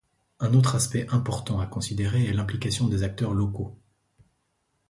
[0.39, 3.77] Un autre aspect important à considérer est l'implication des acteurs locaux.